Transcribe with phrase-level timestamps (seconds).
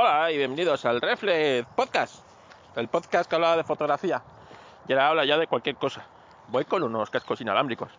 [0.00, 2.22] Hola y bienvenidos al Reflex Podcast,
[2.76, 4.22] el podcast que habla de fotografía
[4.86, 6.06] y ahora habla ya de cualquier cosa.
[6.46, 7.90] Voy con unos cascos inalámbricos,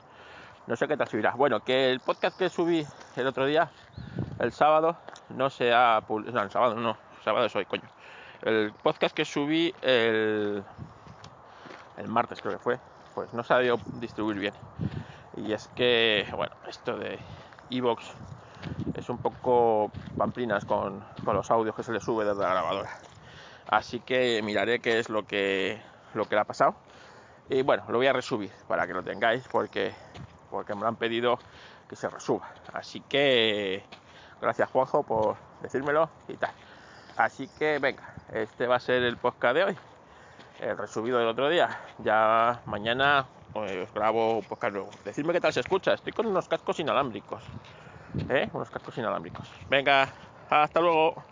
[0.65, 1.31] no sé qué tal subirá.
[1.31, 3.69] Bueno, que el podcast que subí el otro día,
[4.39, 4.95] el sábado,
[5.27, 7.89] no se ha publicado, no, el sábado no, el sábado es hoy, coño.
[8.43, 10.63] El podcast que subí el,
[11.97, 12.79] el martes creo que fue,
[13.13, 14.53] pues no se debido distribuir bien.
[15.35, 17.19] Y es que, bueno, esto de
[17.69, 18.09] Evox
[19.09, 22.89] un poco pamplinas con, con, los audios que se le sube desde la grabadora.
[23.67, 25.81] Así que miraré qué es lo que,
[26.13, 26.75] lo que le ha pasado.
[27.49, 29.93] Y bueno, lo voy a resubir para que lo tengáis porque,
[30.49, 31.39] porque me lo han pedido
[31.87, 32.47] que se resuba.
[32.73, 33.83] Así que
[34.39, 36.51] gracias Juanjo por decírmelo y tal.
[37.17, 39.77] Así que venga, este va a ser el podcast de hoy.
[40.59, 41.69] El resubido del otro día.
[41.97, 44.89] Ya mañana pues, os grabo un podcast nuevo.
[45.03, 45.93] Decidme qué tal se escucha.
[45.93, 47.43] Estoy con unos cascos inalámbricos.
[48.29, 48.49] ¿Eh?
[48.53, 49.47] unos cascos inalámbricos.
[49.69, 50.09] Venga,
[50.49, 51.23] hasta luego.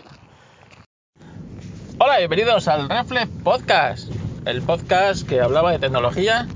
[2.00, 4.12] Hola, bienvenidos al Reflex Podcast,
[4.46, 6.48] el podcast que hablaba de tecnología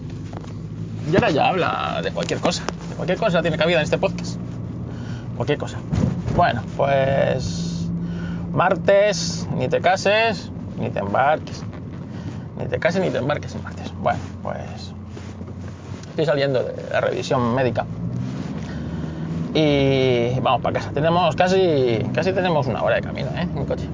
[1.11, 2.63] y ahora ya habla de cualquier cosa.
[2.89, 4.37] De cualquier cosa tiene cabida en este podcast.
[5.35, 5.79] Cualquier cosa.
[6.35, 7.89] Bueno, pues
[8.51, 11.63] martes, ni te cases, ni te embarques.
[12.57, 13.91] Ni te cases ni te embarques en martes.
[13.95, 14.93] Bueno, pues
[16.09, 17.85] estoy saliendo de la revisión médica
[19.53, 20.91] y vamos para casa.
[20.91, 23.47] Tenemos casi, casi tenemos una hora de camino ¿eh?
[23.55, 23.87] en coche.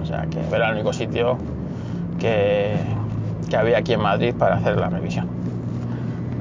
[0.00, 1.36] O sea que era el único sitio
[2.18, 2.76] que,
[3.48, 5.28] que, había aquí en Madrid para hacer la revisión.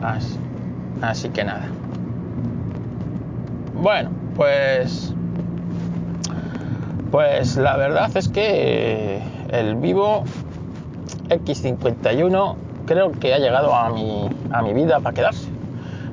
[0.01, 0.37] Así,
[1.01, 1.67] así que nada.
[3.75, 5.13] Bueno, pues
[7.11, 10.23] pues la verdad es que el Vivo
[11.27, 15.49] X51 creo que ha llegado a mi, a mi vida para quedarse.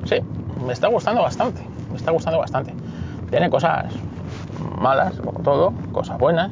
[0.05, 0.15] Sí,
[0.65, 2.73] me está gustando bastante me está gustando bastante.
[3.29, 3.85] Tiene cosas
[4.79, 6.51] malas, como todo, cosas buenas,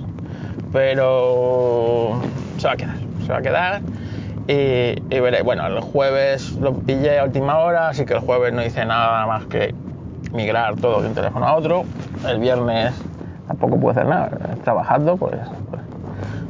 [0.71, 2.19] pero
[2.57, 3.81] se va a quedar, se va a quedar.
[4.47, 8.63] Y, y bueno, el jueves lo pillé a última hora, así que el jueves no
[8.63, 9.73] hice nada más que
[10.33, 11.83] migrar todo de un teléfono a otro.
[12.27, 12.93] El viernes
[13.47, 14.29] tampoco pude hacer nada,
[14.63, 15.35] trabajando, pues,
[15.69, 15.81] pues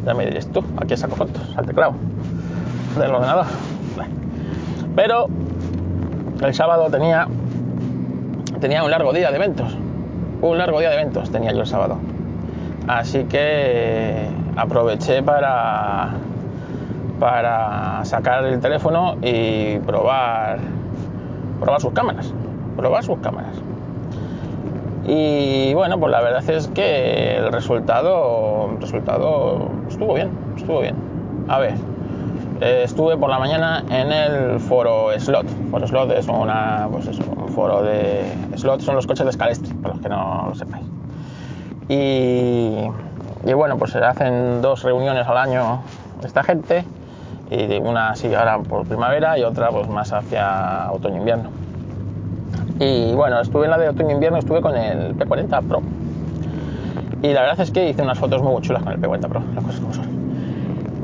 [0.05, 1.93] ya me diréis tú, aquí saco fotos al teclado
[2.97, 3.45] del ordenador.
[4.95, 5.27] Pero
[6.41, 7.27] el sábado tenía
[8.65, 9.77] tenía un largo día de eventos.
[10.41, 11.99] Un largo día de eventos tenía yo el sábado.
[12.87, 16.13] Así que aproveché para,
[17.19, 20.57] para sacar el teléfono y probar,
[21.59, 22.33] probar sus cámaras.
[22.75, 23.53] Probar sus cámaras.
[25.05, 30.95] Y bueno, pues la verdad es que el resultado, resultado estuvo bien, estuvo bien.
[31.47, 31.75] A ver,
[32.61, 35.45] eh, estuve por la mañana en el foro Slot.
[35.69, 38.23] Foro Slot es una, pues eso, un foro de
[38.57, 40.85] Son los coches de Scalestri, para los que no lo sepáis.
[41.87, 42.87] Y,
[43.45, 45.81] y, bueno, pues se hacen dos reuniones al año
[46.23, 46.83] esta gente,
[47.51, 51.49] y una así ahora por primavera y otra pues más hacia otoño-invierno.
[52.79, 55.81] Y bueno, estuve en la de otoño-invierno, estuve con el P40 Pro.
[57.21, 59.63] Y la verdad es que hice unas fotos muy chulas con el P40 Pro, las
[59.63, 60.05] cosas como son.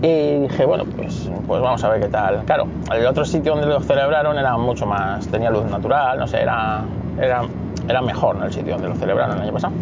[0.01, 2.43] Y dije, bueno, pues, pues vamos a ver qué tal.
[2.45, 6.41] Claro, el otro sitio donde lo celebraron era mucho más, tenía luz natural, no sé,
[6.41, 6.81] era,
[7.19, 7.43] era,
[7.87, 8.45] era mejor ¿no?
[8.45, 9.73] el sitio donde lo celebraron el año pasado.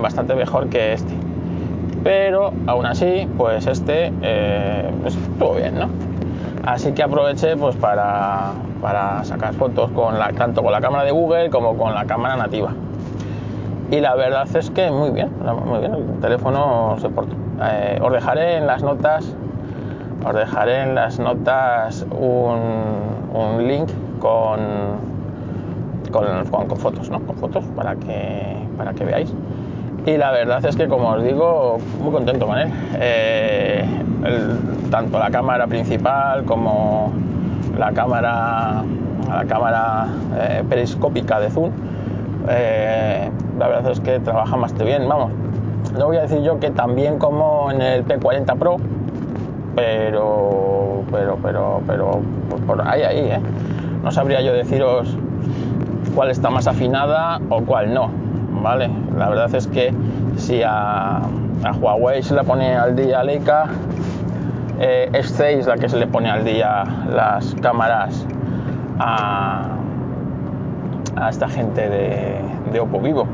[0.00, 1.12] Bastante mejor que este.
[2.04, 5.88] Pero aún así, pues este eh, pues, estuvo bien, ¿no?
[6.64, 8.52] Así que aproveché pues para,
[9.24, 12.72] sacar fotos con la, tanto con la cámara de Google como con la cámara nativa.
[13.90, 15.30] Y la verdad es que muy bien,
[15.64, 17.34] muy bien, el teléfono se portó.
[17.62, 19.34] Eh, os dejaré en las notas,
[20.26, 24.60] os dejaré en las notas un link con,
[26.10, 27.20] con, con, fotos, ¿no?
[27.20, 29.32] Con fotos para que, para que veáis.
[30.06, 32.70] Y la verdad es que, como os digo, muy contento con él.
[32.94, 33.84] Eh,
[34.90, 37.12] tanto la cámara principal como
[37.78, 38.82] la cámara,
[39.28, 41.70] la cámara eh, periscópica de zoom
[42.48, 45.32] eh, la verdad es que trabaja bastante bien, vamos.
[45.98, 48.76] No voy a decir yo que también como en el P40 Pro,
[49.74, 52.20] pero, pero, pero, pero,
[52.66, 53.40] por ahí, ahí, ¿eh?
[54.02, 55.16] No sabría yo deciros
[56.14, 58.10] cuál está más afinada o cuál no,
[58.62, 58.90] ¿vale?
[59.16, 59.92] La verdad es que
[60.36, 61.22] si a,
[61.80, 63.66] Huawei se le pone al día Leica,
[64.80, 68.26] eh, es 6 la que se le pone al día las cámaras
[68.98, 69.76] a,
[71.16, 72.40] a esta gente de,
[72.72, 73.26] de Oppo Vivo.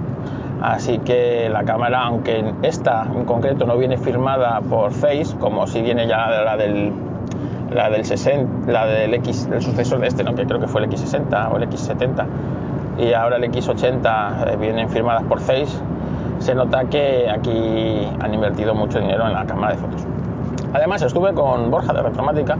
[0.62, 5.82] Así que la cámara, aunque esta en concreto no viene firmada por Face, como si
[5.82, 6.92] viene ya la del
[7.74, 10.34] la del 60, la del X, el sucesor de este, ¿no?
[10.34, 12.26] que creo que fue el X60 o el X70,
[12.98, 15.78] y ahora el X80 eh, vienen firmadas por Face,
[16.38, 20.06] se nota que aquí han invertido mucho dinero en la cámara de fotos.
[20.72, 22.56] Además, estuve con Borja de Retromática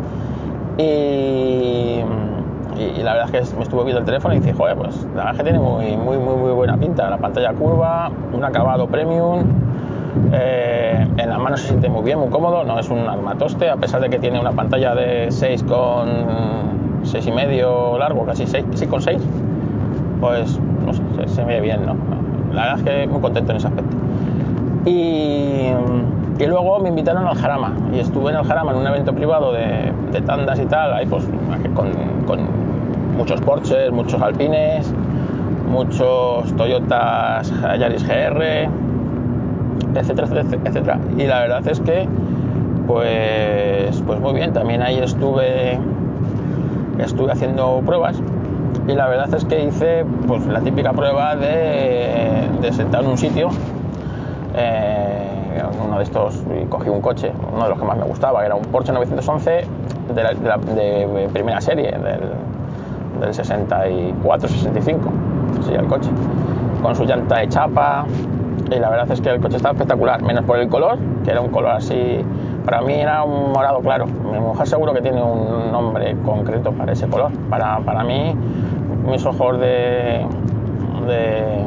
[0.78, 2.00] y,
[2.78, 5.25] y, la verdad es que me estuvo viendo el teléfono y dije, joder, pues la
[5.25, 7.10] verdad es que tiene muy, muy, muy, muy buena pinta.
[7.10, 9.42] La pantalla curva, un acabado premium,
[10.32, 13.76] eh, en la mano se siente muy bien, muy cómodo, no es un armatoste, a
[13.76, 16.08] pesar de que tiene una pantalla de 6 con
[17.02, 19.20] 6 y medio largo, casi 6, con 6,
[20.20, 21.94] pues no sé, se, ve bien, ¿no?
[22.52, 23.96] La verdad es que muy contento en ese aspecto.
[24.87, 25.70] Y,
[26.38, 29.52] y, luego me invitaron al Jarama y estuve en el Jarama en un evento privado
[29.52, 29.93] de,
[30.26, 31.25] tandas y tal, ahí pues
[31.75, 31.90] con,
[32.26, 32.40] con
[33.16, 34.93] muchos Porsches, muchos Alpines,
[35.70, 38.69] muchos Toyotas Yaris GR,
[39.94, 40.28] etcétera,
[40.64, 42.06] etcétera, Y la verdad es que,
[42.87, 45.78] pues, pues muy bien, también ahí estuve,
[46.99, 48.20] estuve haciendo pruebas
[48.86, 53.19] y la verdad es que hice pues, la típica prueba de, de sentar en un
[53.19, 53.48] sitio,
[54.54, 58.44] eh, uno de estos, y cogí un coche, uno de los que más me gustaba,
[58.44, 59.64] era un Porsche 911
[60.14, 62.20] de, la, de, primera serie, del,
[63.20, 64.98] del 64-65,
[65.62, 66.10] sí, el coche,
[66.82, 68.04] con su llanta de chapa,
[68.70, 71.40] y la verdad es que el coche estaba espectacular, menos por el color, que era
[71.40, 72.22] un color así,
[72.64, 74.06] para mí era un morado claro.
[74.06, 77.31] Mi mujer seguro que tiene un nombre concreto para ese color.
[77.50, 78.34] Para, para mí,
[79.06, 80.27] mis ojos de,
[81.06, 81.65] de,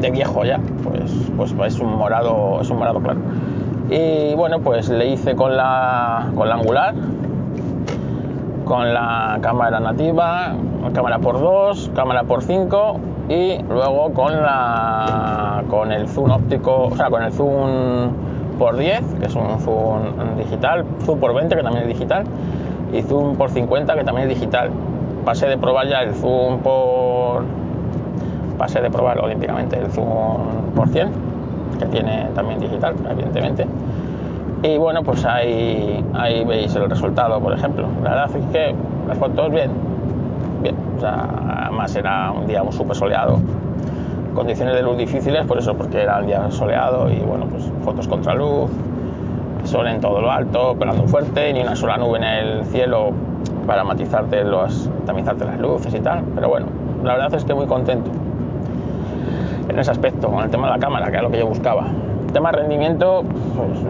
[0.00, 3.20] de viejo ya, pues, pues es un morado, es un morado claro.
[3.90, 6.94] Y bueno, pues le hice con la, con la angular,
[8.64, 10.54] con la cámara nativa,
[10.92, 12.96] cámara por 2, cámara por 5
[13.28, 18.10] y luego con la con el zoom óptico, o sea, con el zoom
[18.58, 22.24] por 10, que es un zoom digital, zoom por 20, que también es digital,
[22.92, 24.70] y zoom por 50, que también es digital.
[25.24, 27.44] Pasé de probar ya el zoom por
[28.56, 31.10] pasé de probar olímpicamente el zoom por 100,
[31.78, 33.66] que tiene también digital, evidentemente
[34.62, 37.86] y bueno, pues ahí, ahí veis el resultado, por ejemplo.
[38.02, 38.74] La verdad es que
[39.06, 39.70] las fotos, bien,
[40.62, 40.74] bien.
[40.96, 41.28] O sea,
[41.64, 43.38] además era un día súper soleado.
[44.34, 48.08] Condiciones de luz difíciles, por eso, porque era el día soleado y bueno, pues fotos
[48.08, 48.70] contra luz,
[49.68, 53.10] sol en todo lo alto, pelando fuerte, ni una sola nube en el cielo
[53.66, 56.24] para matizarte los, tamizarte las luces y tal.
[56.34, 56.66] Pero bueno,
[57.04, 58.10] la verdad es que muy contento
[59.68, 61.84] en ese aspecto, con el tema de la cámara, que es lo que yo buscaba.
[62.26, 63.22] El tema de rendimiento,
[63.54, 63.80] pues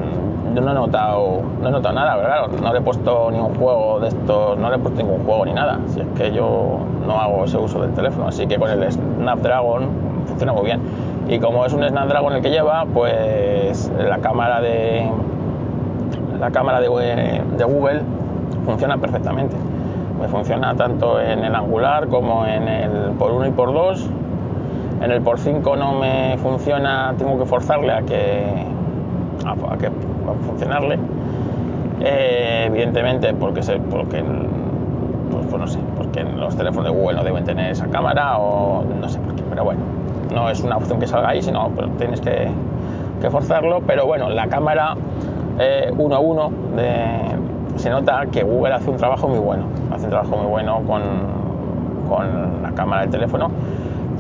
[0.55, 4.01] yo no he notado, no he notado nada, claro, no le he puesto ningún juego
[4.01, 7.21] de estos, no le he puesto ningún juego ni nada, si es que yo no
[7.21, 9.89] hago ese uso del teléfono, así que con el Snapdragon
[10.27, 10.81] funciona muy bien.
[11.29, 15.09] Y como es un Snapdragon el que lleva, pues la cámara de
[16.41, 18.03] la cámara de, de Google
[18.65, 19.57] funciona perfectamente.
[20.21, 24.11] Me funciona tanto en el angular como en el por 1 y por 2.
[25.01, 28.67] En el por 5 no me funciona, tengo que forzarle a que
[29.47, 29.91] a, que
[30.47, 30.99] funcionarle.
[32.01, 34.23] Eh, evidentemente porque, se, porque
[35.31, 38.85] pues, pues, no sé, porque los teléfonos de Google no deben tener esa cámara o
[38.85, 39.81] no sé por qué, pero bueno,
[40.35, 42.49] no es una opción que salga ahí, sino pues, tienes que,
[43.21, 44.97] que, forzarlo, pero bueno, la cámara
[45.59, 46.51] eh, uno a uno
[47.77, 51.39] se nota que Google hace un trabajo muy bueno, hace un trabajo muy bueno con,
[52.63, 53.51] la cámara del teléfono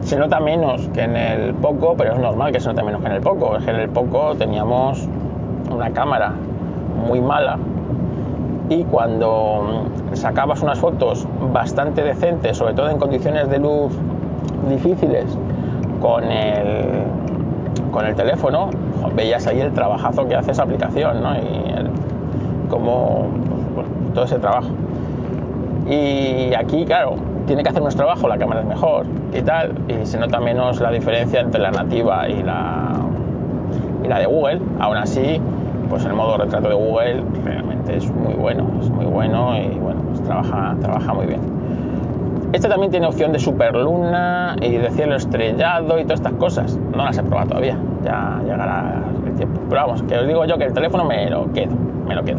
[0.03, 3.09] se nota menos que en el Poco, pero es normal que se note menos que
[3.09, 3.57] en el Poco.
[3.57, 5.07] Es que en el Poco teníamos
[5.71, 6.33] una cámara
[7.07, 7.59] muy mala
[8.69, 13.93] y cuando sacabas unas fotos bastante decentes, sobre todo en condiciones de luz
[14.69, 15.27] difíciles,
[16.01, 17.03] con el,
[17.91, 18.71] con el teléfono,
[19.15, 21.35] veías ahí el trabajazo que hace esa aplicación, ¿no?
[21.37, 21.69] Y
[22.69, 23.27] como
[23.75, 24.69] pues, todo ese trabajo.
[25.89, 27.15] Y aquí, claro,
[27.47, 30.81] tiene que hacer nuestro trabajo, la cámara es mejor y tal, y se nota menos
[30.81, 32.93] la diferencia entre la nativa y la,
[34.05, 34.61] y la de Google.
[34.81, 35.41] Aún así,
[35.89, 40.03] pues el modo retrato de Google realmente es muy bueno, es muy bueno y bueno,
[40.09, 41.58] pues trabaja, trabaja muy bien.
[42.53, 46.79] Este también tiene opción de superluna y de cielo estrellado y todas estas cosas.
[46.97, 49.61] No las he probado todavía, ya llegará el tiempo.
[49.69, 51.75] Pero vamos, que os digo yo que el teléfono me lo quedo,
[52.07, 52.39] me lo quedo.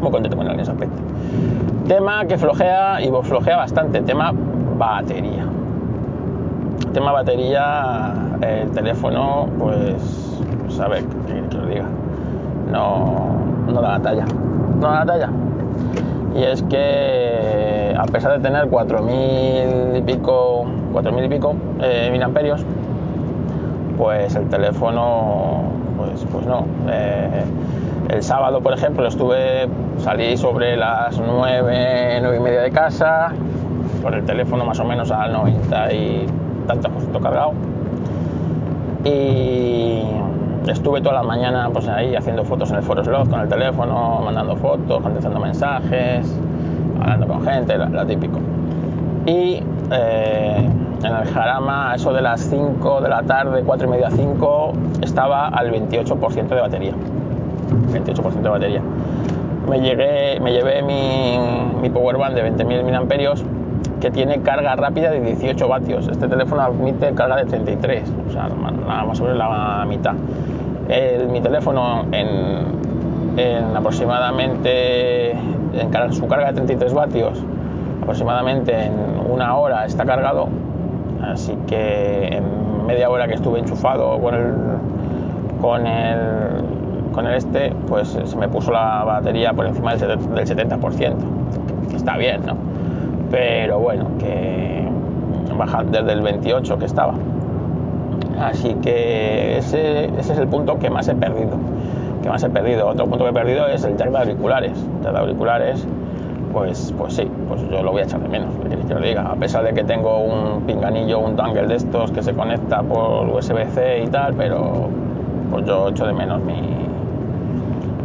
[0.00, 0.96] Muy contento con él en aspecto.
[1.86, 4.32] Tema que flojea y flojea bastante, tema
[4.78, 5.44] batería.
[6.94, 11.84] Tema batería, el teléfono, pues, pues a ver, que, lo diga,
[12.72, 13.28] no,
[13.66, 14.24] no da la talla,
[14.80, 15.30] no da la talla.
[16.36, 22.20] Y es que a pesar de tener 4000 y pico, 4000 y pico eh,
[23.96, 25.62] pues el teléfono,
[25.96, 26.66] pues, pues no.
[26.90, 27.44] Eh,
[28.10, 33.32] el sábado, por ejemplo, estuve, salí sobre las 9, 9 y media de casa,
[34.02, 36.26] con el teléfono más o menos al 90 y
[36.66, 37.52] tanto por ciento cargado.
[39.04, 40.02] Y
[40.66, 44.20] estuve toda la mañana pues ahí haciendo fotos en el foro slot con el teléfono,
[44.24, 46.26] mandando fotos, contestando mensajes,
[47.00, 48.38] hablando con gente, lo, típico.
[49.26, 50.68] Y eh,
[51.02, 55.48] en el Jarama, eso de las 5 de la tarde, 4 y media, 5, estaba
[55.48, 56.92] al 28% de batería.
[57.92, 58.82] 28% de batería.
[59.68, 61.38] Me, llegué, me llevé mi,
[61.80, 63.56] mi Powerbank de 20.000 mAh
[64.00, 66.08] que tiene carga rápida de 18 vatios.
[66.08, 70.14] Este teléfono admite carga de 33, o sea, más o menos la mitad.
[71.30, 77.42] Mi teléfono en, en aproximadamente en su carga de 33 vatios,
[78.02, 78.94] aproximadamente en
[79.30, 80.48] una hora está cargado
[81.22, 84.52] Así que en media hora que estuve enchufado con el,
[85.60, 86.20] con el,
[87.12, 91.14] con el este, pues se me puso la batería por encima del 70%,
[91.90, 92.56] que está bien, ¿no?
[93.30, 94.86] Pero bueno, que
[95.56, 97.14] baja desde el 28 que estaba.
[98.40, 101.56] Así que ese, es el punto que más he perdido.
[102.22, 102.88] Que más he perdido.
[102.88, 104.72] Otro punto que he perdido es el jack de auriculares.
[104.72, 105.86] El jack de auriculares
[106.56, 108.48] pues, pues sí, pues yo lo voy a echar de menos,
[108.88, 109.30] que lo diga.
[109.30, 113.28] A pesar de que tengo un pinganillo, un dongle de estos que se conecta por
[113.28, 114.88] USB-C y tal, pero
[115.50, 116.62] pues yo echo de menos mi,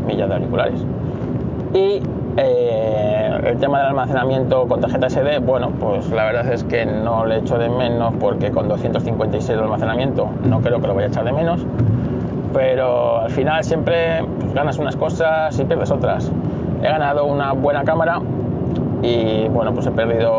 [0.05, 0.85] mi de auriculares.
[1.73, 2.01] Y
[2.35, 3.10] eh,
[3.51, 7.39] el tema del almacenamiento con tarjeta SD, bueno, pues la verdad es que no le
[7.39, 11.25] echo de menos porque con 256 de almacenamiento no creo que lo vaya a echar
[11.25, 11.65] de menos,
[12.53, 16.31] pero al final siempre pues, ganas unas cosas y pierdes otras.
[16.81, 18.21] He ganado una buena cámara
[19.01, 20.31] y bueno, pues he perdido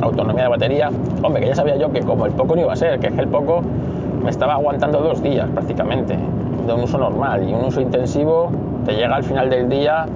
[0.00, 0.90] autonomía de batería.
[1.22, 3.28] Hombre, que ya sabía yo que como el poco no iba a ser, que el
[3.28, 3.62] poco
[4.24, 6.18] me estaba aguantando dos días prácticamente
[6.66, 8.50] de un uso normal y un uso intensivo
[8.84, 10.06] te llega al final del día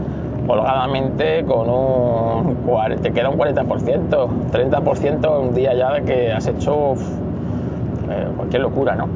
[0.50, 2.56] holgadamente con un
[3.02, 8.94] te queda un 40%, 30% un día ya de que has hecho eh, cualquier locura,
[8.94, 9.08] ¿no?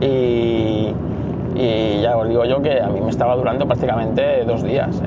[0.00, 0.92] Y,
[1.54, 5.00] y, ya os digo yo que a mí me estaba durando prácticamente dos días.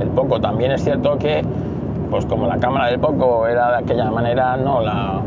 [0.00, 0.40] El Poco.
[0.40, 1.42] También es cierto que,
[2.10, 5.20] pues como la cámara del Poco era de aquella manera, no la,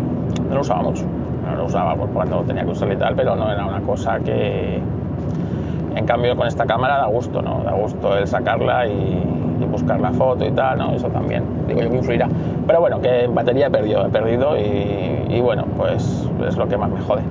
[0.50, 1.04] no usaba mucho.
[1.46, 4.20] No lo usaba por cuando tenía que usar y tal, pero no era una cosa
[4.20, 4.82] que.
[5.98, 7.62] En cambio, con esta cámara da gusto, ¿no?
[7.64, 9.24] Da gusto el sacarla y,
[9.72, 10.94] buscar la foto y tal, ¿no?
[10.94, 12.30] Eso también, digo yo que influirá.
[12.66, 16.68] Pero bueno, que en batería he perdido, he perdido y, y bueno, pues es lo
[16.70, 17.22] que más me jode.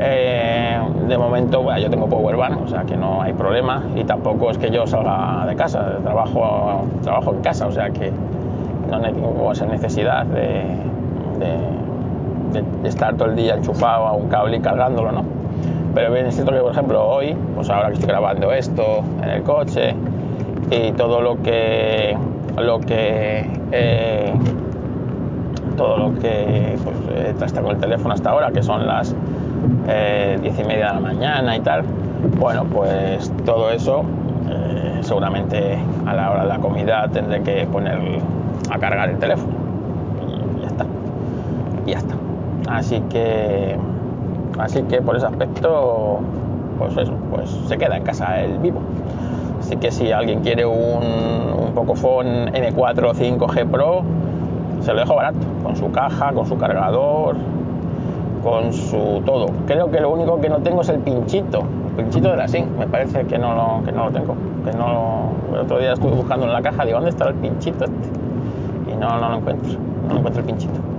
[0.00, 4.58] Eh, de momento, yo tengo Powerbank, o sea que no hay problema y tampoco es
[4.58, 8.10] que yo salga de casa, trabajo, trabajo en casa, o sea que
[8.90, 10.64] no tengo esa necesidad de,
[11.38, 15.41] de, estar todo el día enchufado a un cable y cargándolo, ¿no?
[15.94, 19.28] Pero bien es cierto que, por ejemplo, hoy, pues ahora que estoy grabando esto en
[19.28, 19.94] el coche
[20.70, 22.16] y todo lo que
[22.56, 24.32] lo que eh,
[25.76, 29.14] todo lo que pues, he con el teléfono hasta ahora, que son las
[29.88, 31.82] eh, diez y media de la mañana y tal.
[32.38, 34.04] Bueno, pues todo eso
[34.48, 37.98] eh, seguramente a la hora de la comida tendré que poner
[38.70, 39.52] a cargar el teléfono.
[40.58, 40.86] Y ya está.
[41.86, 42.14] Y ya está.
[42.68, 43.76] Así que
[44.58, 46.20] así que por ese aspecto
[46.78, 48.80] pues eso, pues se queda en casa el vivo.
[49.60, 51.04] Así que si alguien quiere un,
[51.56, 54.02] un Pocophone M4 5G Pro,
[54.80, 57.36] se lo dejo barato, con su caja, con su cargador,
[58.42, 59.46] con su todo.
[59.66, 62.66] Creo que lo único que no tengo es el pinchito, el pinchito de la SIM,
[62.78, 64.34] me parece que no lo, que no lo tengo.
[64.64, 67.84] Que no el otro día estuve buscando en la caja, digo, ¿dónde está el pinchito
[67.84, 68.92] este?
[68.92, 69.78] Y no, no lo encuentro,
[70.08, 70.91] no lo encuentro el pinchito.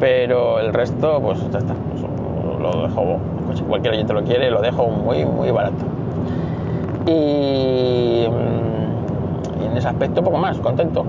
[0.00, 1.74] Pero el resto, pues ya está,
[2.58, 3.18] lo dejo,
[3.68, 5.84] cualquier oyente lo quiere, lo dejo muy, muy barato.
[7.06, 11.04] Y, mm, en ese aspecto poco más, contento.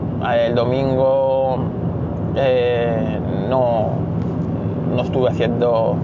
[0.45, 1.57] El domingo
[2.35, 3.19] eh,
[3.49, 3.87] no,
[4.95, 5.95] no estuve haciendo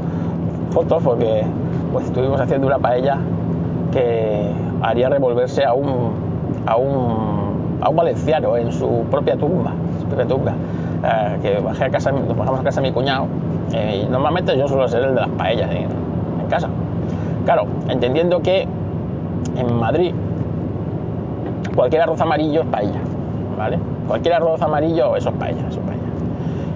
[0.71, 1.43] fotos porque
[1.91, 3.17] pues estuvimos haciendo una paella
[3.91, 4.51] que
[4.81, 6.11] haría revolverse a un,
[6.65, 10.53] a un, a un valenciano en su propia tumba, su propia tumba.
[11.41, 13.27] Que bajé a casa, nos bajamos a casa de mi cuñado
[13.73, 15.87] eh, y normalmente yo suelo ser el de las paellas en,
[16.49, 16.69] casa.
[17.45, 18.67] Claro, entendiendo que
[19.55, 20.13] en Madrid
[21.75, 22.99] cualquier arroz amarillo es paella,
[23.57, 23.79] ¿vale?
[24.07, 26.01] Cualquier arroz amarillo, eso es paella, es paella.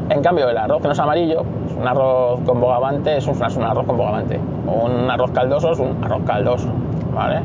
[0.09, 1.43] En cambio, el arroz que no es amarillo,
[1.79, 4.39] un arroz con bogavante es un, un arroz con bogavante.
[4.67, 6.67] Un arroz caldoso es un arroz caldoso,
[7.13, 7.41] ¿vale?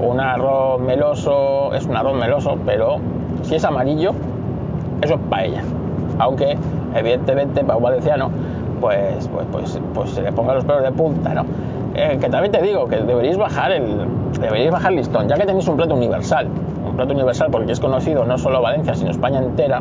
[0.00, 2.96] Un arroz meloso es un arroz meloso, pero
[3.42, 4.12] si es amarillo,
[5.02, 5.62] eso es paella.
[6.18, 6.56] Aunque,
[6.94, 8.30] evidentemente, para un valenciano,
[8.80, 11.44] pues, pues, pues, pues se le ponga los pelos de punta, ¿no?
[11.94, 14.06] Eh, que también te digo que deberéis bajar el
[14.38, 16.48] deberíais bajar el listón, ya que tenéis un plato universal,
[16.96, 19.80] plato universal porque es conocido no solo Valencia, sino España entera,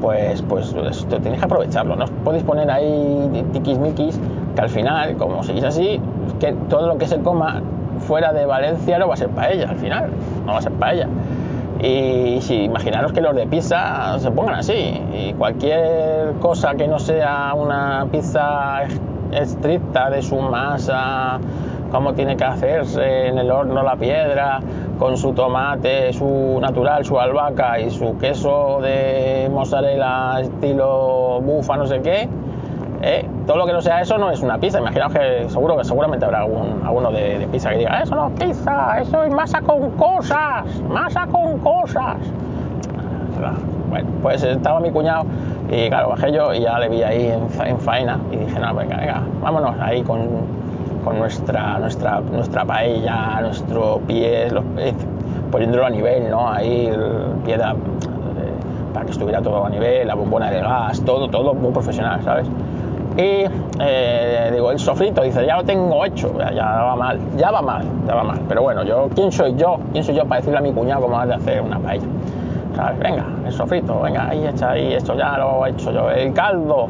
[0.00, 1.96] pues, pues esto tienes que aprovecharlo.
[1.96, 4.18] No podéis poner ahí tiquismiquis
[4.54, 6.00] que al final, como seguís así,
[6.40, 7.60] que todo lo que se coma
[8.00, 10.10] fuera de Valencia no va a ser paella al final,
[10.46, 11.08] no va a ser paella.
[11.80, 16.98] Y si imaginaros que los de pizza se pongan así, y cualquier cosa que no
[16.98, 18.82] sea una pizza
[19.30, 21.38] estricta de su masa,
[21.92, 24.60] cómo tiene que hacerse en el horno la piedra,
[24.98, 31.86] con su tomate, su natural, su albahaca y su queso de mozzarella estilo bufa, no
[31.86, 32.28] sé qué.
[33.02, 33.28] ¿Eh?
[33.46, 34.80] Todo lo que no sea eso no es una pizza.
[34.80, 38.32] Imaginaos que seguro que seguramente habrá algún, alguno de, pizza que diga, eso no es
[38.34, 42.16] pizza, eso es masa con cosas, masa con cosas.
[43.88, 45.24] Bueno, pues estaba mi cuñado
[45.70, 48.96] y claro, bajé yo y ya le vi ahí en, faena y dije, no, venga,
[48.96, 50.20] venga, vámonos ahí con,
[51.04, 54.64] con nuestra, nuestra, nuestra paella, nuestro pie, los,
[55.50, 56.50] poniéndolo a nivel, ¿no?
[56.50, 57.56] Ahí el de,
[58.92, 62.46] para que estuviera todo a nivel, la bombona de gas, todo, todo muy profesional, ¿sabes?
[63.18, 63.44] Y
[63.80, 67.84] eh, digo, el sofrito, dice, ya lo tengo hecho, ya, va mal, ya va mal,
[68.06, 68.40] ya va mal.
[68.48, 69.80] Pero bueno, yo, ¿quién soy yo?
[69.90, 72.06] ¿Quién soy yo para decirle a mi cuñado cómo ha de hacer una paella?
[72.76, 73.00] ¿Sabes?
[73.00, 76.08] Venga, el sofrito, venga, ahí echa ahí, esto ya lo he hecho yo.
[76.10, 76.86] El caldo,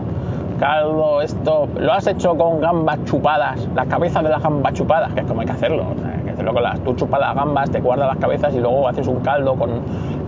[0.61, 5.21] caldo, esto, lo has hecho con gambas chupadas, las cabezas de las gambas chupadas, que
[5.21, 8.55] es como hay que hacerlo, hay las, tú chupas las gambas, te guardas las cabezas
[8.55, 9.71] y luego haces un caldo con,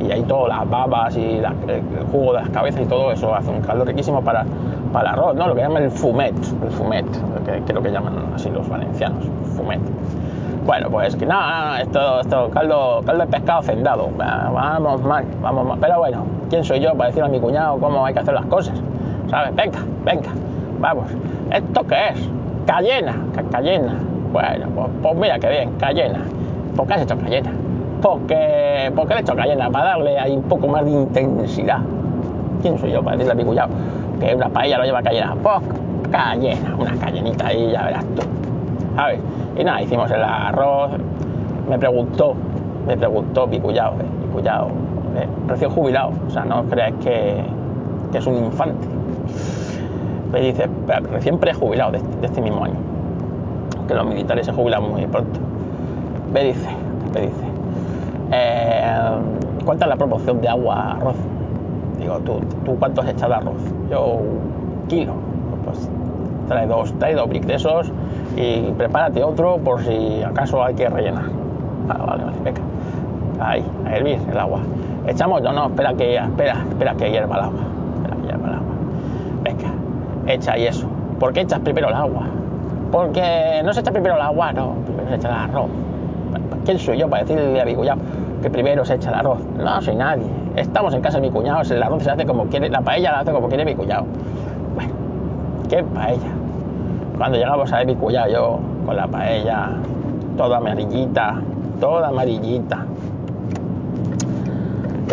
[0.00, 3.50] y ahí todo, las babas y el jugo de las cabezas y todo eso, hace
[3.50, 4.44] un caldo riquísimo para,
[4.92, 5.48] para arroz, ¿no?
[5.48, 7.06] Lo que llaman el fumet, el fumet,
[7.44, 9.24] que creo que llaman así los valencianos,
[9.56, 9.80] fumet.
[10.66, 15.78] Bueno, pues que nada, esto, esto, caldo, caldo de pescado cendado, vamos mal, vamos mal,
[15.80, 18.46] pero bueno, ¿quién soy yo para decirle a mi cuñado cómo hay que hacer las
[18.46, 18.80] cosas?
[19.30, 19.54] ¿sabes?
[19.54, 20.30] Venga, venga,
[20.80, 21.06] vamos.
[21.52, 22.28] ¿Esto qué es?
[22.66, 23.14] Cayena,
[23.50, 23.94] cayena.
[24.32, 26.20] Bueno, pues, pues, mira qué bien, cayena.
[26.76, 27.52] ¿Por qué has hecho cayena?
[28.00, 31.80] Porque, porque le he hecho cayena, para darle ahí un poco más de intensidad.
[32.62, 33.60] ¿Quién soy yo para decirle a mi
[34.20, 35.34] que una paella lo lleva cayena?
[35.42, 35.56] Pues
[36.10, 38.22] cayena, una cayenita ahí, ya verás tú.
[38.97, 39.21] ¿Sabes?
[39.56, 40.93] Y nada, hicimos el arroz.
[41.69, 42.34] Me preguntó,
[42.86, 46.12] me preguntó mi cuñado, eh, mi eh, recién jubilado.
[46.26, 47.43] O sea, no creáis que,
[48.12, 49.00] que es un infante
[50.32, 50.69] me dice,
[51.10, 52.76] recién prejubilado de, de este mismo año,
[53.90, 55.40] que los militares se jubilan muy pronto.
[56.32, 56.68] Me dice,
[57.12, 57.44] me dice,
[58.30, 58.94] eh,
[59.64, 61.16] ¿cuánta es la proporción de agua arroz?
[61.98, 63.60] Digo, ¿tú, ¿tú cuánto has echado arroz?
[63.90, 64.20] Yo,
[64.88, 65.14] kilo.
[65.64, 65.90] Pues
[66.46, 67.92] trae dos, trae dos de
[68.36, 71.24] y prepárate otro por si acaso hay que rellenar.
[71.88, 72.60] Ah, vale, vale, venga.
[73.40, 74.60] Ahí, a hervir el agua.
[75.08, 77.60] Echamos, no, no, espera que, espera, espera que hierva el agua.
[77.96, 78.30] Espera que.
[79.42, 79.72] Venga,
[80.28, 80.86] echa y eso.
[81.18, 82.28] ¿Por qué echas primero el agua?
[82.90, 85.70] Porque no se echa primero el agua, no, primero se echa el arroz.
[86.64, 88.00] ¿Quién soy yo para decirle a mi cuñado
[88.42, 89.38] que primero se echa el arroz?
[89.56, 90.26] No soy nadie.
[90.56, 93.20] Estamos en casa de mi cuñado, el arroz se hace como quiere, la paella la
[93.20, 94.04] hace como quiere mi cuñado.
[94.74, 94.92] Bueno,
[95.68, 96.28] ¿qué paella?
[97.16, 99.70] Cuando llegamos a mi cuñado, yo con la paella,
[100.36, 101.40] toda amarillita,
[101.80, 102.86] toda amarillita.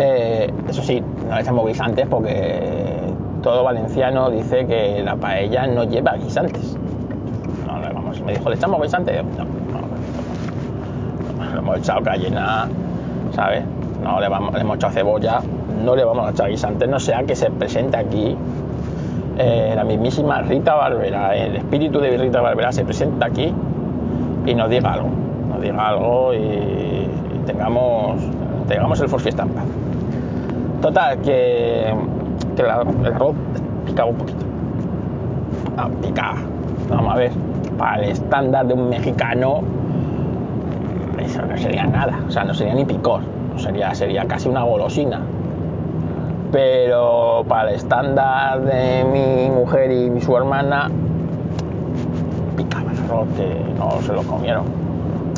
[0.00, 3.12] Eh, eso sí, no echamos guisantes porque
[3.42, 6.77] todo valenciano dice que la paella no lleva guisantes.
[8.28, 9.24] Dijo, ¿le echamos guisantes?
[9.24, 9.44] No,
[11.58, 12.68] hemos echado cayena,
[13.32, 13.64] ¿sabes?
[14.02, 15.40] No le, vamos, hemos echado cebolla,
[15.84, 18.36] no le vamos a echar guisantes, no sea que se presente aquí
[19.38, 23.52] eh, la mismísima Rita Barbera, el espíritu de Rita Barbera se presenta aquí
[24.46, 25.08] y nos diga algo,
[25.48, 27.08] nos diga algo y,
[27.46, 28.20] tengamos,
[28.68, 29.64] tengamos el Forfiesta en paz.
[30.82, 31.94] Total, que
[32.58, 33.34] el arroz
[33.86, 34.44] picaba un poquito.
[35.76, 35.88] Ah.
[36.88, 37.30] Vamos a ver,
[37.78, 39.62] para el estándar de un mexicano,
[41.18, 43.22] eso no sería nada, o sea, no sería ni picor,
[43.56, 45.20] sería, sería casi una golosina.
[46.50, 50.90] Pero para el estándar de mi mujer y su hermana,
[52.56, 52.96] picaba el
[53.36, 54.64] que no se lo comieron.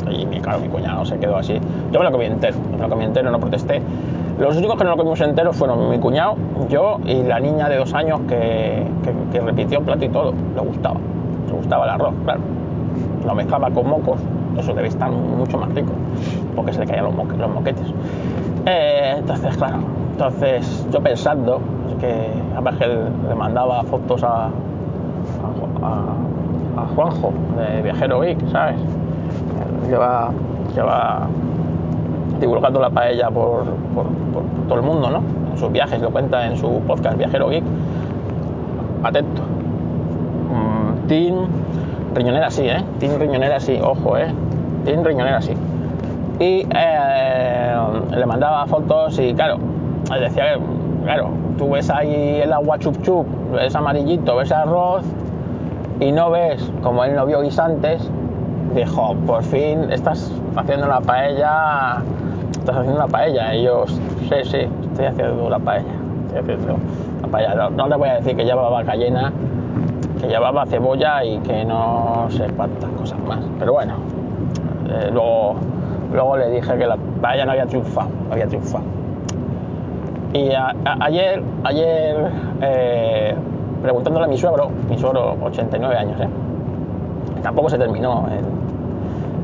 [0.09, 1.59] Y claro, mi cuñado se quedó así.
[1.91, 3.81] Yo me lo comí entero, me lo comí entero, no protesté.
[4.39, 6.35] Los únicos que no lo comimos entero fueron mi cuñado,
[6.67, 8.83] yo y la niña de dos años que,
[9.39, 10.33] repitió el plato y todo.
[10.55, 10.99] Le gustaba,
[11.55, 12.41] gustaba el arroz, claro.
[13.25, 14.19] Lo mezclaba con mocos,
[14.57, 15.91] eso debe estar mucho más rico,
[16.55, 17.87] porque se le caían los, moquetes.
[18.65, 19.77] Eh, entonces, claro,
[20.11, 21.61] entonces yo pensando
[21.99, 22.31] que
[22.65, 24.49] Ángel le mandaba fotos a,
[26.95, 28.75] Juanjo de Viajero Geek, ¿sabes?
[29.87, 30.31] Lleva,
[30.75, 31.27] lleva
[32.39, 33.63] divulgando la paella por,
[34.67, 35.21] todo el mundo, ¿no?
[35.51, 37.63] En sus viajes, lo cuenta en su podcast Viajero Geek.
[39.03, 39.60] Atento.
[41.11, 41.45] Team
[42.15, 42.81] Riñonera sí, ¿eh?
[43.01, 44.27] Team Riñonera sí, ojo, ¿eh?
[44.85, 45.51] Team Riñonera sí.
[46.39, 47.75] y eh,
[48.15, 49.57] le mandaba fotos y claro,
[50.09, 55.03] le decía que, claro, tú ves ahí el agua chup chup, ves amarillito, ves arroz
[55.99, 58.09] y no ves, como él no vio guisantes,
[58.73, 62.03] dijo, por fin estás haciendo una paella,
[62.57, 63.53] estás haciendo una paella.
[63.53, 64.59] Y yo, sí, sí,
[64.91, 65.91] estoy haciendo la paella,
[66.27, 66.77] estoy haciendo
[67.21, 67.53] la paella.
[67.55, 69.33] No, no le voy a decir que llevaba cayena,
[70.21, 73.39] que llevaba cebolla y que no sé cuántas cosas más.
[73.57, 73.95] Pero bueno,
[74.87, 75.55] eh, luego,
[76.13, 78.83] luego le dije que la paella no había triunfado, había triunfado.
[80.33, 80.49] Y
[81.01, 82.31] ayer, ayer
[82.61, 83.35] eh,
[83.81, 86.27] preguntándole a mi suegro, mi suegro 89 años, ¿eh?
[87.41, 88.27] tampoco se terminó.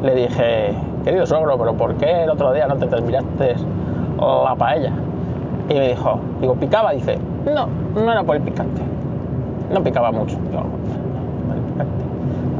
[0.03, 3.55] le dije, querido suegro, pero ¿por qué el otro día no te terminaste
[4.19, 4.93] la paella?
[5.69, 6.91] Y me dijo, digo, ¿picaba?
[6.91, 8.81] Dice, no, no era por el picante.
[9.71, 10.37] No picaba mucho.
[10.51, 10.59] Yo.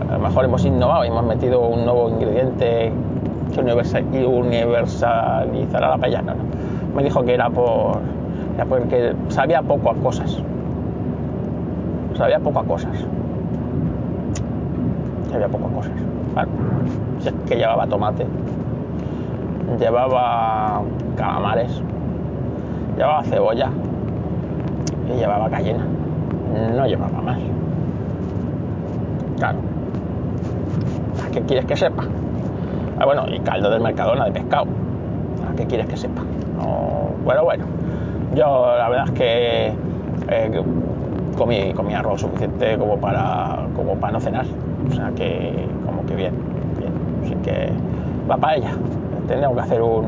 [0.10, 2.92] A lo mejor hemos innovado y hemos metido un nuevo ingrediente
[4.12, 6.22] que universalizará la paella.
[6.22, 6.44] No, no.
[6.96, 8.00] Me dijo que era por
[8.56, 10.38] era porque sabía poco a cosas.
[12.16, 13.06] Sabía poco a cosas
[15.28, 15.92] que había pocas cosas.
[17.26, 18.26] Es que llevaba tomate,
[19.80, 20.82] llevaba
[21.16, 21.82] calamares,
[22.96, 23.70] llevaba cebolla
[25.10, 25.86] y llevaba cayena.
[26.76, 27.40] No llevaba más.
[29.38, 29.60] Claro.
[31.26, 32.04] ¿A qué quieres que sepa?
[33.00, 34.66] Ah, bueno, y caldo del Mercadona de pescado.
[35.52, 36.22] ¿A qué quieres que sepa?
[36.58, 37.66] No, bueno, bueno.
[38.36, 39.74] Yo la verdad es que
[40.30, 40.64] eh,
[41.38, 44.46] comí, comí arroz suficiente como para, como para no cenar.
[44.90, 46.34] O sea que, como que bien,
[46.80, 46.92] bien.
[47.24, 47.72] Así que
[48.30, 48.72] va paella.
[49.28, 50.06] Tendríamos que hacer un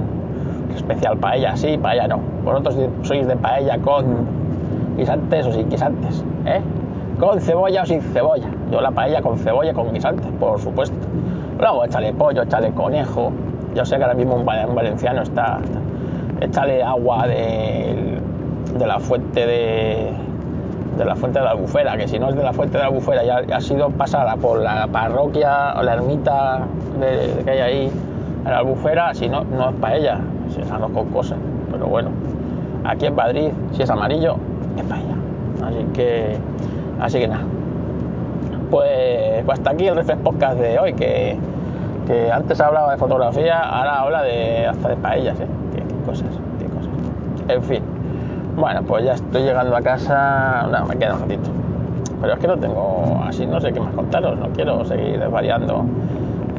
[0.75, 2.19] especial paella, sí, paella no.
[2.43, 4.03] Vosotros sois de paella con
[4.97, 6.61] guisantes o sin guisantes, ¿eh?
[7.19, 8.47] Con cebolla o sin cebolla.
[8.71, 10.95] Yo la paella con cebolla, con guisantes, por supuesto.
[11.59, 13.31] Luego échale pollo, échale conejo.
[13.75, 15.59] Yo sé que ahora mismo un val- un valenciano está.
[16.41, 18.17] Échale agua de,
[18.85, 20.11] la fuente de,
[20.97, 22.89] de la fuente de la albufera, que si no es de la fuente de la
[22.89, 26.61] albufera ya ha sido pasada por la parroquia o la ermita
[27.43, 27.91] que hay ahí
[28.45, 30.19] en la albufera, si no, no es paella,
[30.55, 31.37] si es arroz con cosas.
[31.69, 32.09] Pero bueno,
[32.85, 34.37] aquí en Madrid, si es amarillo,
[34.77, 35.15] es paella.
[35.63, 36.37] Así que,
[36.99, 37.43] así que nada.
[38.69, 41.37] Pues, pues hasta aquí el Reflex Podcast de hoy, que,
[42.07, 45.47] que antes hablaba de fotografía, ahora habla de hasta de paellas, ¿eh?
[45.75, 46.27] Qué, cosas,
[46.59, 46.91] qué cosas.
[47.47, 47.83] En fin.
[48.55, 50.67] Bueno, pues ya estoy llegando a casa.
[50.71, 51.49] No, me queda un ratito.
[52.21, 55.85] Pero es que no tengo así, no sé qué más contaros, no quiero seguir variando.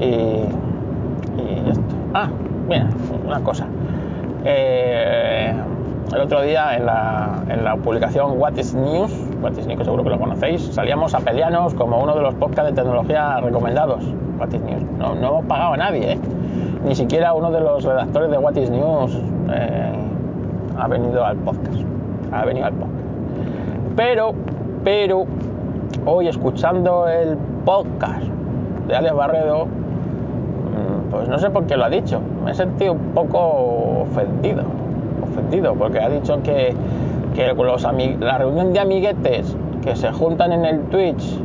[0.01, 1.95] Y, y esto.
[2.15, 2.29] Ah,
[2.67, 2.87] mira,
[3.27, 3.67] una cosa.
[4.45, 5.55] Eh,
[6.14, 10.03] el otro día en la, en la publicación What is News, What is News, seguro
[10.03, 14.05] que lo conocéis, salíamos a pelearnos como uno de los podcasts de tecnología recomendados.
[14.38, 14.83] What is News.
[14.99, 16.18] No, no hemos pagado a nadie, ¿eh?
[16.85, 19.16] Ni siquiera uno de los redactores de What is News
[19.53, 19.92] eh,
[20.79, 21.79] ha venido al podcast.
[22.33, 23.01] Ha venido al podcast.
[23.96, 24.35] Pero,
[24.83, 25.27] pero,
[26.07, 28.23] hoy escuchando el podcast
[28.88, 32.20] de Alex Barredo, mm, pues no sé por qué lo ha dicho.
[32.44, 34.80] Me he sentido un poco ofendido.
[35.74, 36.74] Porque ha dicho que,
[37.35, 37.87] que los
[38.20, 41.40] la reunión de amiguetes que se juntan en el Twitch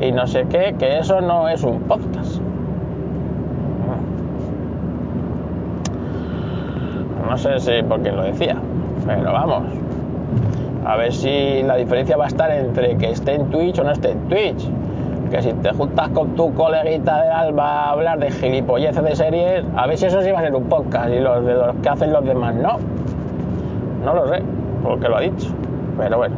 [0.00, 2.40] y no sé qué, que eso no es un podcast.
[7.28, 8.56] No sé si por quién lo decía,
[9.06, 9.64] pero vamos.
[10.86, 13.90] A ver si la diferencia va a estar entre que esté en Twitch o no
[13.90, 14.66] esté en Twitch.
[15.30, 19.64] Que si te juntas con tu coleguita de Alba a hablar de gilipolleces de series,
[19.76, 21.88] a ver si eso sí va a ser un podcast y los de los que
[21.90, 22.78] hacen los demás no.
[24.04, 24.42] No lo sé,
[24.82, 25.48] porque lo ha dicho.
[25.98, 26.36] Pero bueno,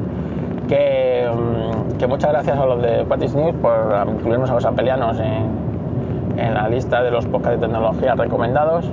[0.68, 6.38] que, mm, muchas gracias a los de Patis News por incluirnos a los apelianos en,
[6.38, 8.90] en la lista de los podcasts de tecnología recomendados.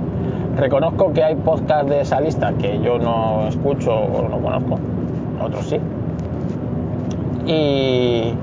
[0.56, 4.78] Reconozco que hay podcasts de esa lista que yo no escucho o no conozco,
[5.40, 5.80] otros sí.
[7.46, 8.34] Y,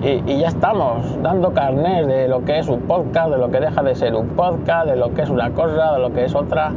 [0.00, 3.96] ya estamos dando carnet de lo que es un podcast, de lo que deja de
[3.96, 6.70] ser un podcast, de lo que es una cosa, de lo que es otra.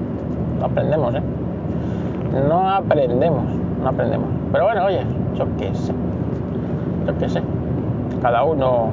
[0.60, 1.22] No aprendemos, ¿eh?
[2.32, 3.44] No aprendemos,
[3.84, 4.28] no aprendemos.
[4.52, 5.02] Pero bueno, oye,
[5.36, 5.94] yo qué sé,
[7.06, 7.42] yo qué sé.
[8.22, 8.90] Cada uno,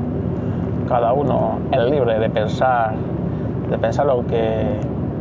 [0.88, 2.94] cada uno es libre de pensar,
[3.70, 4.80] de pensar lo que,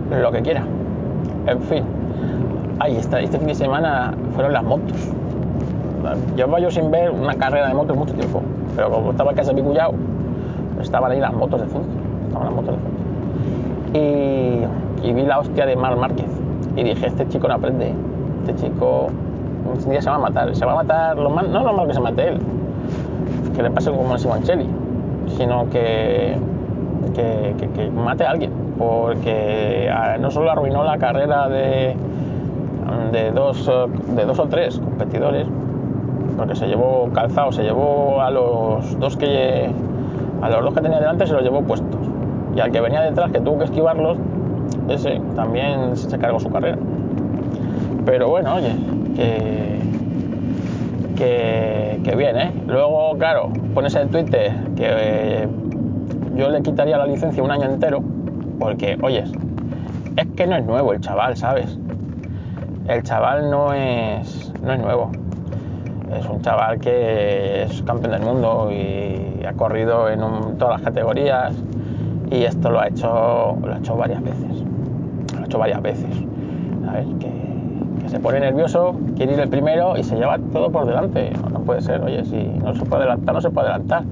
[0.09, 0.63] lo que quiera.
[1.45, 1.83] En fin,
[2.79, 3.19] ahí está.
[3.19, 5.11] Este fin de semana fueron las motos.
[6.35, 8.41] Llevo yo sin ver una carrera de motos mucho tiempo,
[8.75, 9.77] pero como estaba en casa de mi
[10.81, 11.85] estaban ahí las motos de fútbol.
[12.27, 12.97] Estaban las motos de fútbol.
[13.93, 16.36] Y, y vi la hostia de Mar Márquez.
[16.77, 17.91] Y dije, este chico no aprende.
[18.45, 19.09] Este chico
[19.67, 20.55] un día se va a matar.
[20.55, 22.39] Se va a matar, lo mal, no lo malo que se mate él,
[23.55, 24.67] que le pase como a Simoncelli,
[25.35, 26.37] sino que,
[27.13, 31.95] que, que, mate a alguien, porque ah, no solo arruinó la carrera de,
[33.11, 33.69] de, dos,
[34.15, 35.47] de dos o tres competidores,
[36.37, 39.69] porque se llevó calzado, se llevó a los dos que
[40.39, 41.99] a los dos que tenía delante se los llevó puestos
[42.55, 44.19] y al que venía detrás que tuvo que esquivarlos
[44.89, 46.77] ese también se cargó su carrera.
[48.05, 48.75] Pero bueno oye
[49.15, 49.77] que
[52.03, 52.53] que, bien ¿eh?
[52.67, 55.47] luego claro pones en Twitter que
[56.35, 58.01] yo le quitaría la licencia un año entero
[58.59, 59.31] porque oyes
[60.15, 61.77] es que no es nuevo el chaval sabes
[62.87, 65.11] el chaval no es no es nuevo.
[66.17, 70.19] Es un chaval que es campeón del mundo y ha corrido en
[70.57, 71.53] todas las categorías
[72.31, 74.46] y esto lo ha hecho lo ha hecho varias veces
[75.47, 76.09] hecho varias veces
[76.85, 77.07] ¿sabes?
[77.19, 77.47] Que,
[78.07, 81.81] se pone nervioso quiere ir el primero y se lleva todo por delante no, puede
[81.81, 84.03] ser oye si no se puede adelantar no se puede adelantar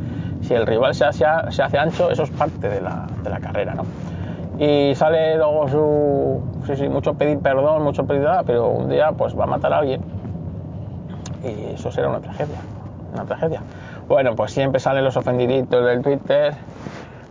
[0.42, 3.40] si el rival se hace, se hace ancho eso es parte de la, de la
[3.40, 3.84] carrera ¿no?
[4.60, 9.14] y sale luego su sí, sí, mucho pedir perdón mucho pedir nada pero un día
[9.14, 10.02] pues va a matar a alguien
[11.46, 12.58] y eso será una tragedia,
[13.14, 13.62] una tragedia.
[14.08, 16.54] Bueno, pues siempre salen los ofendiditos del Twitter,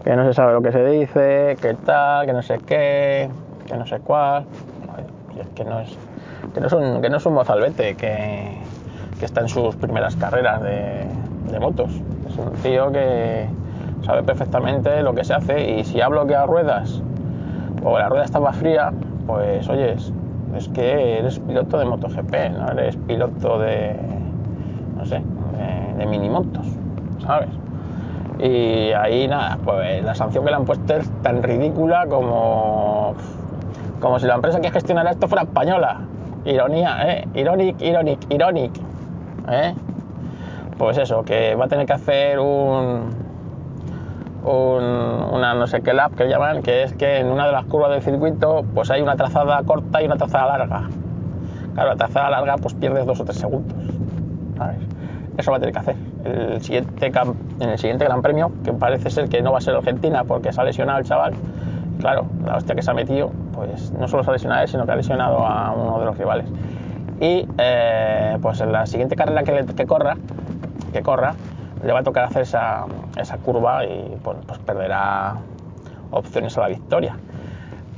[0.03, 3.29] que no se sabe lo que se dice, que tal, que no sé qué,
[3.67, 4.47] que no sé cuál.
[5.55, 5.97] que no es,
[6.53, 8.59] que no es un, que no es un mozalbete, que,
[9.19, 11.07] que está en sus primeras carreras de,
[11.51, 11.91] de motos.
[12.29, 13.47] Es un tío que
[14.03, 17.03] sabe perfectamente lo que se hace y si ha bloqueado ruedas
[17.83, 18.93] o la rueda estaba fría,
[19.27, 20.13] pues oyes,
[20.57, 23.97] es que eres piloto de MotoGP, no eres piloto de,
[24.97, 25.21] no sé,
[25.57, 26.67] de, de minimotos,
[27.25, 27.51] ¿sabes?
[28.39, 33.15] Y ahí nada, pues la sanción que le han puesto es tan ridícula como,
[34.05, 36.01] como si la empresa que gestionara esto fuera española.
[36.45, 37.29] Ironía, ¿eh?
[37.33, 38.73] Ironic, ironic, ironic.
[39.49, 39.75] ¿eh?
[40.77, 43.09] Pues eso, que va a tener que hacer un,
[44.45, 47.93] una no sé qué lap que llaman, que es que en una de las curvas
[47.93, 50.83] del circuito pues hay una trazada corta y una trazada larga.
[51.73, 53.75] Claro, la trazada larga pues pierdes dos o tres segundos.
[55.39, 55.97] Eso va a tener que hacer.
[56.25, 57.11] El siguiente,
[57.61, 60.53] en el siguiente Gran Premio, que parece ser que no va a ser Argentina porque
[60.53, 61.33] se ha lesionado el chaval,
[62.01, 64.93] claro, la hostia que se ha metido, pues no solo se ha lesionado sino que
[64.93, 66.47] ha lesionado a uno de los rivales.
[67.21, 70.17] Y eh, pues en la siguiente carrera que, corra,
[70.93, 71.35] que corra,
[71.85, 72.87] le va a tocar hacer esa,
[73.17, 75.37] esa curva y pues, perderá
[76.11, 77.17] opciones a la victoria.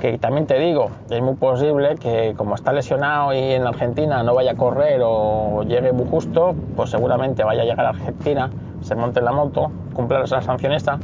[0.00, 4.34] Que también te digo, es muy posible que como está lesionado y en Argentina no
[4.34, 8.50] vaya a correr o llegue muy justo, pues seguramente vaya a llegar a Argentina,
[8.82, 10.98] se monte en la moto, cumpla esa sanción esta,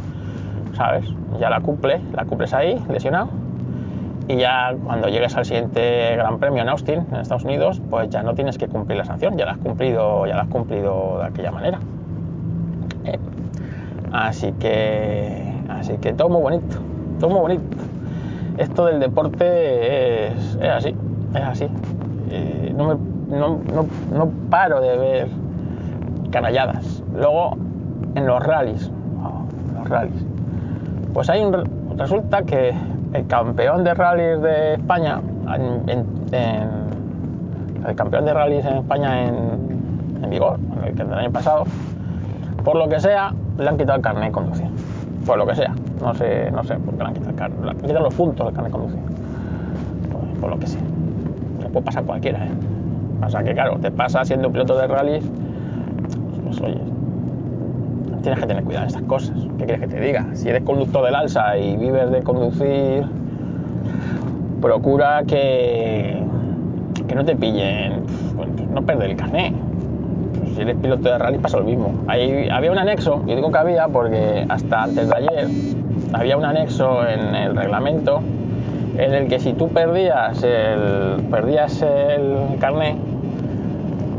[0.74, 1.06] ¿sabes?
[1.40, 3.41] Ya la cumple, la cumples ahí, lesionado.
[4.32, 8.22] Y ya cuando llegues al siguiente Gran Premio en Austin, en Estados Unidos, pues ya
[8.22, 11.26] no tienes que cumplir la sanción, ya la has cumplido, ya la has cumplido de
[11.26, 11.78] aquella manera.
[13.04, 13.18] Eh,
[14.10, 16.78] así que, así que todo muy bonito,
[17.20, 17.76] todo muy bonito.
[18.56, 20.96] Esto del deporte es, así,
[21.34, 21.68] es así.
[22.30, 25.28] Eh, no, no, paro de ver
[26.30, 27.02] canalladas.
[27.14, 27.58] Luego,
[28.14, 28.90] en los rallies,
[29.74, 30.24] los rallies,
[31.12, 32.72] pues hay un, resulta que
[33.12, 35.20] el campeón de rallies de España,
[37.86, 41.64] el campeón de rallies en España en, en vigor, el, el año pasado,
[42.64, 44.66] por lo que sea, le han quitado el carnet de conducir.
[45.26, 45.74] Por lo que sea.
[46.00, 47.64] No sé, no sé por qué le han quitado el carnet.
[47.64, 49.00] Le han quitado los puntos del carnet de conducir.
[50.40, 50.80] por lo que sea.
[51.60, 52.50] Le puede pasar cualquiera, ¿eh?
[53.20, 55.20] Pasa que, claro, te pasa siendo piloto de rally.
[56.44, 56.80] Pues oye,
[58.22, 59.36] tienes que tener cuidado en estas cosas.
[59.58, 60.26] ¿Qué quieres que te diga?
[60.34, 63.04] Si eres conductor del alza y vives de conducir,
[64.60, 66.22] procura que,
[67.06, 68.04] que no te pillen,
[68.36, 69.54] pues, no perder el carnet
[70.54, 71.94] si eres piloto de rally pasa lo mismo.
[72.06, 75.48] Había un anexo, y digo que había porque hasta antes de ayer
[76.12, 78.20] había un anexo en el reglamento
[78.98, 82.96] en el que si tú perdías el, perdías el carnet,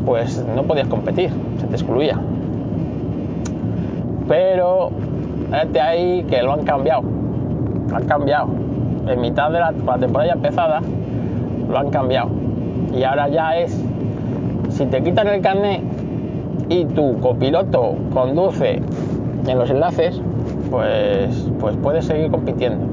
[0.06, 2.20] pues no podías competir, se te excluía.
[4.28, 4.92] Pero
[5.72, 7.04] de ahí que lo han cambiado,
[7.94, 8.50] han cambiado.
[9.08, 10.82] En mitad de la, la temporada ya empezada,
[11.70, 12.30] lo han cambiado.
[12.94, 13.84] Y ahora ya es,
[14.70, 15.82] si te quitan el carnet,
[16.70, 18.82] y tu copiloto conduce
[19.48, 20.22] en los enlaces,
[20.72, 22.86] pues, pues puedes seguir compitiendo.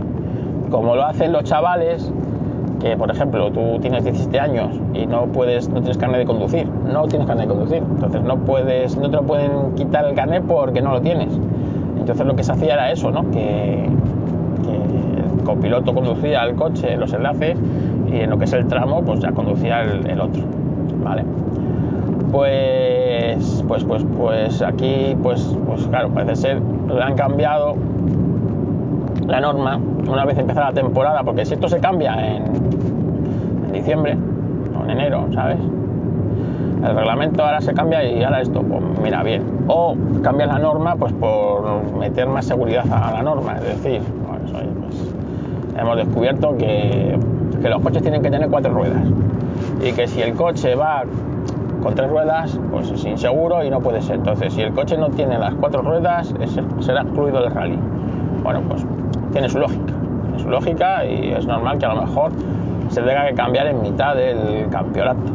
[0.71, 2.13] Como lo hacen los chavales,
[2.81, 6.67] que por ejemplo tú tienes 17 años y no puedes, no tienes carnet de conducir,
[6.67, 10.43] no tienes carnet de conducir, entonces no puedes, no te lo pueden quitar el carnet
[10.47, 11.39] porque no lo tienes.
[11.99, 13.31] Entonces lo que se hacía era eso, ¿no?
[13.31, 17.57] Que, el copiloto conducía el coche los enlaces
[18.13, 20.43] y en lo que es el tramo, pues ya conducía el, el otro,
[21.03, 21.25] ¿vale?
[22.31, 27.75] pues, pues, pues, pues aquí, pues, pues claro, parece ser, lo han cambiado
[29.31, 32.45] la norma una vez empezada la temporada, porque si esto se cambia en,
[33.67, 34.17] en diciembre
[34.79, 35.59] o en enero, ¿sabes?
[36.85, 39.43] El reglamento ahora se cambia y ahora esto, pues mira bien.
[39.69, 44.53] O cambia la norma pues por meter más seguridad a la norma, es decir, pues,
[44.53, 45.15] oye, pues,
[45.79, 47.19] hemos descubierto que,
[47.61, 49.05] que los coches tienen que tener cuatro ruedas
[49.85, 51.05] y que si el coche va
[51.83, 54.17] con tres ruedas, pues es inseguro y no puede ser.
[54.17, 56.35] Entonces, si el coche no tiene las cuatro ruedas,
[56.81, 57.79] será excluido del rally.
[58.43, 58.85] Bueno, pues
[59.33, 62.33] tiene su lógica, tiene su lógica y es normal que a lo mejor
[62.89, 65.33] se tenga que cambiar en mitad del campeonato.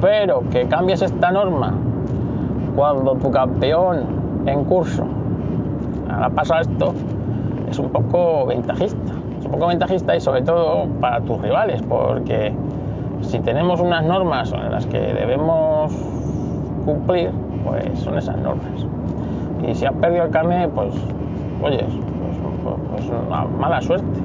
[0.00, 1.74] Pero que cambies esta norma
[2.76, 4.04] cuando tu campeón
[4.46, 5.04] en curso
[6.10, 6.94] ahora pasa esto,
[7.70, 9.12] es un poco ventajista.
[9.38, 12.52] Es un poco ventajista y sobre todo para tus rivales, porque
[13.20, 15.92] si tenemos unas normas en las que debemos
[16.84, 17.30] cumplir,
[17.64, 18.86] pues son esas normas.
[19.66, 20.94] Y si has perdido el carnet, pues,
[21.62, 21.84] oye,
[23.06, 24.20] pues, mala suerte.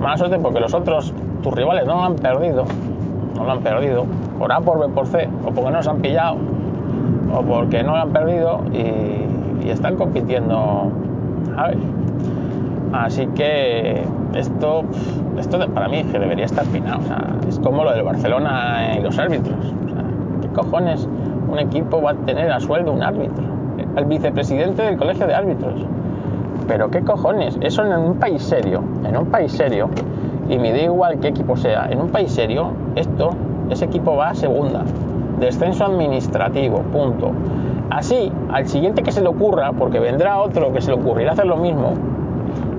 [0.00, 2.64] Mala suerte porque los otros, tus rivales, no lo han perdido,
[3.36, 4.06] no lo han perdido,
[4.38, 6.36] por A, por B, por C, o porque no los han pillado,
[7.34, 10.90] o porque no lo han perdido y, están compitiendo,
[11.54, 11.76] ¿sabes?
[12.92, 14.02] Así que
[14.34, 14.82] esto,
[15.38, 16.98] esto para mí que debería estar pinado.
[16.98, 19.74] O sea, es como lo del Barcelona y los árbitros.
[20.42, 21.08] ¿Qué cojones
[21.48, 23.44] un equipo va a tener a sueldo un árbitro?
[23.96, 25.74] El vicepresidente del colegio de árbitros.
[26.70, 29.90] Pero qué cojones, eso en un país serio, en un país serio,
[30.48, 33.30] y me da igual qué equipo sea, en un país serio, esto,
[33.70, 34.84] ese equipo va a segunda,
[35.40, 37.32] descenso administrativo, punto.
[37.90, 41.46] Así, al siguiente que se le ocurra, porque vendrá otro que se le ocurrirá hacer
[41.46, 41.94] lo mismo,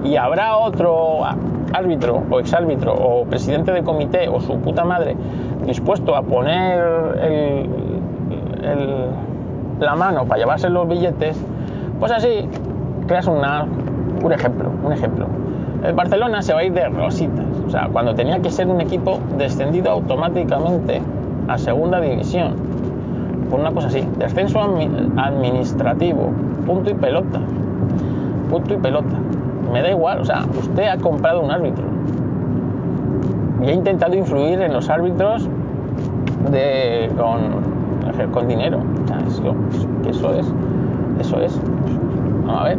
[0.06, 1.26] y habrá otro
[1.74, 5.18] árbitro o exárbitro o presidente de comité o su puta madre
[5.66, 6.80] dispuesto a poner
[7.22, 7.70] el-
[8.64, 9.06] el-
[9.82, 11.38] la mano para llevarse los billetes,
[12.00, 12.48] pues así
[13.08, 13.66] creas una,
[14.24, 15.26] un ejemplo, un ejemplo.
[15.84, 18.82] El Barcelona se va a ir de rositas, o sea, cuando tenía que ser un
[18.82, 21.02] equipo descendido automáticamente
[21.48, 22.54] a segunda división,
[23.50, 26.30] por una cosa así, descenso admi- administrativo,
[26.66, 27.40] punto y pelota,
[28.50, 29.16] punto y pelota.
[29.74, 31.84] Me da igual, o sea, usted ha comprado un árbitro
[33.64, 35.48] y ha intentado influir en los árbitros
[36.52, 38.80] de, con, con dinero.
[39.04, 39.56] O sea, es lo-
[40.04, 40.54] que eso es,
[41.20, 41.60] eso es.
[42.46, 42.78] Vamos a ver.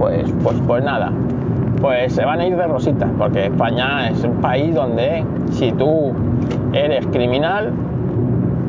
[0.00, 1.12] Pues, pues, pues nada.
[1.78, 6.12] Pues se van a ir de rositas, porque España es un país donde si tú
[6.72, 7.70] eres criminal,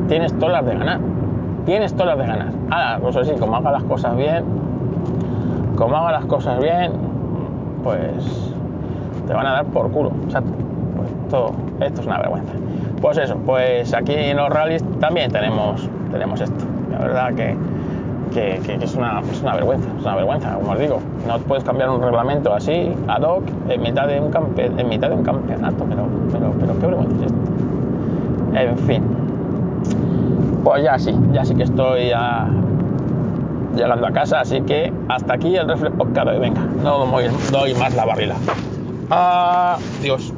[0.08, 1.00] tienes todas las de ganar.
[1.64, 2.52] Tienes todas las de ganar.
[2.70, 4.44] Ahora, pues así, como haga las cosas bien,
[5.76, 6.92] como haga las cosas bien,
[7.82, 8.54] pues
[9.26, 10.10] te van a dar por culo.
[10.10, 10.34] Pues
[11.24, 12.52] esto, esto es una vergüenza.
[13.00, 16.64] Pues eso, pues aquí en los rallies también tenemos, tenemos esto.
[16.90, 17.56] La verdad que,
[18.32, 21.00] que, es, una, es una vergüenza, es una vergüenza, como os digo.
[21.26, 25.08] No puedes cambiar un reglamento así, ad hoc, en mitad de un, campe, en mitad
[25.08, 27.38] de un campeonato, pero, pero, pero qué vergüenza es esto.
[28.54, 29.02] En fin.
[30.64, 32.48] Pues ya sí, ya sí que estoy ya
[33.74, 36.38] llegando a casa, así que hasta aquí el reflex podcast hoy.
[36.38, 37.06] Venga, no
[37.50, 38.36] doy más la barrila.
[39.10, 40.31] Adiós.